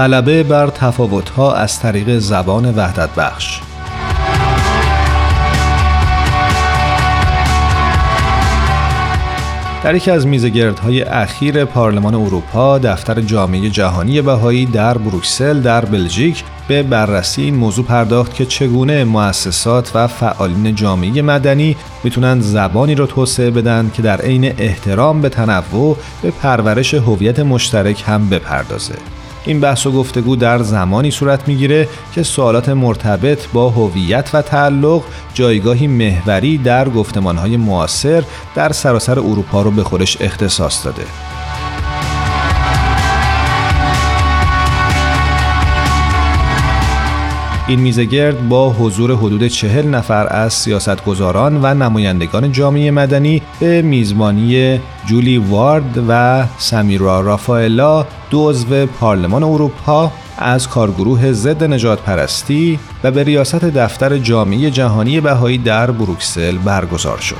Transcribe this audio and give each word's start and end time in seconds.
غلبه 0.00 0.42
بر 0.42 0.66
تفاوتها 0.66 1.54
از 1.54 1.80
طریق 1.80 2.18
زبان 2.18 2.74
وحدت 2.74 3.14
بخش 3.14 3.60
در 9.84 9.94
یکی 9.94 10.10
از 10.10 10.26
میزگردهای 10.26 11.02
اخیر 11.02 11.64
پارلمان 11.64 12.14
اروپا 12.14 12.78
دفتر 12.78 13.20
جامعه 13.20 13.70
جهانی 13.70 14.22
بهایی 14.22 14.66
در 14.66 14.98
بروکسل 14.98 15.60
در 15.60 15.84
بلژیک 15.84 16.44
به 16.68 16.82
بررسی 16.82 17.42
این 17.42 17.54
موضوع 17.54 17.84
پرداخت 17.84 18.34
که 18.34 18.46
چگونه 18.46 19.04
مؤسسات 19.04 19.90
و 19.94 20.06
فعالین 20.06 20.74
جامعه 20.74 21.22
مدنی 21.22 21.76
می‌تونن 22.04 22.40
زبانی 22.40 22.94
رو 22.94 23.06
توسعه 23.06 23.50
بدن 23.50 23.90
که 23.94 24.02
در 24.02 24.20
عین 24.20 24.44
احترام 24.58 25.20
به 25.20 25.28
تنوع 25.28 25.96
به 26.22 26.30
پرورش 26.30 26.94
هویت 26.94 27.40
مشترک 27.40 28.04
هم 28.06 28.28
بپردازه. 28.28 29.19
این 29.44 29.60
بحث 29.60 29.86
و 29.86 29.92
گفتگو 29.92 30.36
در 30.36 30.62
زمانی 30.62 31.10
صورت 31.10 31.48
می‌گیره 31.48 31.88
که 32.14 32.22
سوالات 32.22 32.68
مرتبط 32.68 33.46
با 33.52 33.70
هویت 33.70 34.30
و 34.32 34.42
تعلق 34.42 35.02
جایگاهی 35.34 35.86
محوری 35.86 36.58
در 36.58 36.88
گفتمانهای 36.88 37.56
معاصر 37.56 38.24
در 38.54 38.72
سراسر 38.72 39.18
اروپا 39.18 39.62
رو 39.62 39.70
به 39.70 39.84
خودش 39.84 40.16
اختصاص 40.20 40.84
داده. 40.84 41.04
این 47.70 47.80
میزگرد 47.80 48.48
با 48.48 48.70
حضور 48.70 49.16
حدود 49.16 49.46
چهل 49.46 49.86
نفر 49.86 50.26
از 50.30 50.52
سیاستگزاران 50.52 51.60
و 51.62 51.74
نمایندگان 51.74 52.52
جامعه 52.52 52.90
مدنی 52.90 53.42
به 53.60 53.82
میزبانی 53.82 54.80
جولی 55.06 55.38
وارد 55.38 56.04
و 56.08 56.44
سمیرا 56.58 57.20
رافائلا 57.20 58.06
دو 58.30 58.50
عضو 58.50 58.86
پارلمان 58.86 59.42
اروپا 59.42 60.12
از 60.38 60.68
کارگروه 60.68 61.32
ضد 61.32 61.64
نجات 61.64 62.02
پرستی 62.02 62.78
و 63.04 63.10
به 63.10 63.24
ریاست 63.24 63.64
دفتر 63.64 64.18
جامعه 64.18 64.70
جهانی 64.70 65.20
بهایی 65.20 65.58
در 65.58 65.90
بروکسل 65.90 66.58
برگزار 66.58 67.18
شد. 67.18 67.36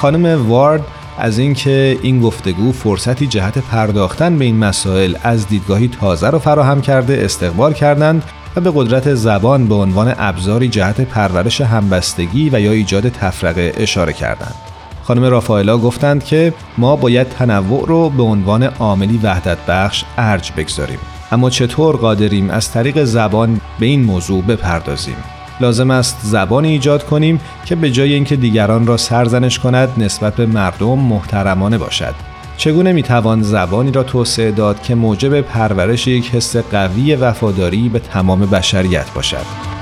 خانم 0.00 0.48
وارد 0.48 0.93
از 1.18 1.38
اینکه 1.38 1.98
این 2.02 2.20
گفتگو 2.20 2.72
فرصتی 2.72 3.26
جهت 3.26 3.58
پرداختن 3.58 4.38
به 4.38 4.44
این 4.44 4.56
مسائل 4.56 5.14
از 5.22 5.48
دیدگاهی 5.48 5.88
تازه 5.88 6.30
را 6.30 6.38
فراهم 6.38 6.80
کرده 6.80 7.18
استقبال 7.24 7.72
کردند 7.72 8.22
و 8.56 8.60
به 8.60 8.72
قدرت 8.74 9.14
زبان 9.14 9.68
به 9.68 9.74
عنوان 9.74 10.14
ابزاری 10.18 10.68
جهت 10.68 11.00
پرورش 11.00 11.60
همبستگی 11.60 12.50
و 12.50 12.60
یا 12.60 12.72
ایجاد 12.72 13.08
تفرقه 13.08 13.72
اشاره 13.76 14.12
کردند. 14.12 14.54
خانم 15.02 15.24
رافائلا 15.24 15.78
گفتند 15.78 16.24
که 16.24 16.52
ما 16.78 16.96
باید 16.96 17.28
تنوع 17.28 17.86
رو 17.86 18.10
به 18.10 18.22
عنوان 18.22 18.62
عاملی 18.62 19.20
وحدت 19.22 19.58
بخش 19.68 20.04
ارج 20.18 20.52
بگذاریم. 20.56 20.98
اما 21.32 21.50
چطور 21.50 21.96
قادریم 21.96 22.50
از 22.50 22.70
طریق 22.70 23.04
زبان 23.04 23.60
به 23.78 23.86
این 23.86 24.02
موضوع 24.02 24.42
بپردازیم؟ 24.42 25.16
لازم 25.60 25.90
است 25.90 26.18
زبان 26.22 26.64
ایجاد 26.64 27.04
کنیم 27.04 27.40
که 27.64 27.74
به 27.74 27.90
جای 27.90 28.14
اینکه 28.14 28.36
دیگران 28.36 28.86
را 28.86 28.96
سرزنش 28.96 29.58
کند 29.58 29.88
نسبت 29.96 30.34
به 30.34 30.46
مردم 30.46 30.98
محترمانه 30.98 31.78
باشد. 31.78 32.14
چگونه 32.56 32.92
می‌توان 32.92 33.42
زبانی 33.42 33.92
را 33.92 34.02
توسعه 34.02 34.50
داد 34.50 34.82
که 34.82 34.94
موجب 34.94 35.40
پرورش 35.40 36.06
یک 36.06 36.30
حس 36.30 36.56
قوی 36.56 37.14
وفاداری 37.14 37.88
به 37.88 37.98
تمام 37.98 38.40
بشریت 38.40 39.10
باشد؟ 39.14 39.73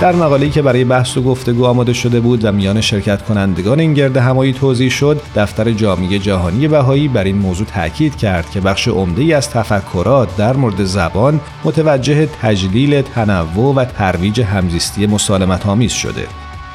در 0.00 0.14
مقاله‌ای 0.14 0.50
که 0.50 0.62
برای 0.62 0.84
بحث 0.84 1.16
و 1.16 1.22
گفتگو 1.22 1.66
آماده 1.66 1.92
شده 1.92 2.20
بود 2.20 2.44
و 2.44 2.52
میان 2.52 2.80
شرکت 2.80 3.22
کنندگان 3.22 3.80
این 3.80 3.94
گرد 3.94 4.16
همایی 4.16 4.52
توضیح 4.52 4.90
شد 4.90 5.20
دفتر 5.36 5.72
جامعه 5.72 6.18
جهانی 6.18 6.68
بهایی 6.68 7.08
بر 7.08 7.24
این 7.24 7.36
موضوع 7.38 7.66
تاکید 7.66 8.16
کرد 8.16 8.50
که 8.50 8.60
بخش 8.60 8.88
ای 9.16 9.32
از 9.32 9.50
تفکرات 9.50 10.36
در 10.36 10.56
مورد 10.56 10.84
زبان 10.84 11.40
متوجه 11.64 12.26
تجلیل 12.42 13.02
تنوع 13.02 13.74
و 13.74 13.84
ترویج 13.84 14.40
همزیستی 14.40 15.06
مسالمت 15.06 15.66
آمیز 15.66 15.92
شده. 15.92 16.26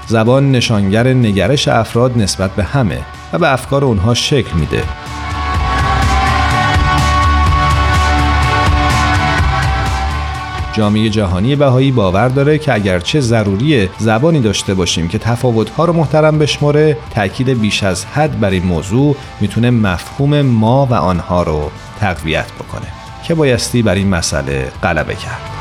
زبان 0.08 0.52
نشانگر 0.52 1.08
نگرش 1.08 1.68
افراد 1.68 2.18
نسبت 2.18 2.52
به 2.52 2.64
همه 2.64 3.00
و 3.34 3.40
به 3.40 3.54
افکار 3.54 3.86
اونها 3.86 4.14
شکل 4.14 4.58
میده. 4.60 4.84
جامعه 10.74 11.10
جهانی 11.10 11.56
بهایی 11.56 11.92
باور 11.92 12.28
داره 12.28 12.58
که 12.58 12.74
اگرچه 12.74 13.20
ضروری 13.20 13.90
زبانی 13.98 14.40
داشته 14.40 14.74
باشیم 14.74 15.08
که 15.08 15.18
تفاوت‌ها 15.18 15.86
رو 15.86 15.94
محترم 15.94 16.40
بشمره 16.40 16.98
تاکید 17.16 17.62
بیش 17.62 17.84
از 17.84 18.06
حد 18.06 18.40
بر 18.40 18.50
این 18.50 18.66
موضوع 18.66 19.16
می‌تونه 19.40 19.72
مفهوم 19.72 20.42
ما 20.42 20.86
و 20.86 20.94
آنها 20.94 21.44
رو 21.44 21.72
تقویت 22.00 22.52
بکنه. 22.52 22.88
که 23.24 23.36
بایستی 23.36 23.82
بر 23.82 23.96
این 23.96 24.10
مسئله 24.10 24.72
غلبه 24.84 25.16
کرد. 25.16 25.61